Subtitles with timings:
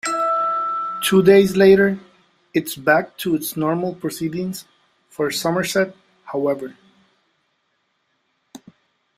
[1.03, 1.99] Two days later,
[2.55, 4.65] it was back to normal proceedings
[5.09, 6.75] for Somerset, however.